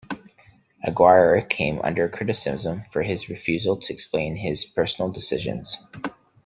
Aguirre 0.83 1.43
came 1.47 1.79
under 1.83 2.09
criticism 2.09 2.85
for 2.91 3.03
his 3.03 3.29
refusal 3.29 3.77
to 3.77 3.93
explain 3.93 4.35
his 4.35 4.65
personnel 4.65 5.11
decisions. 5.11 5.77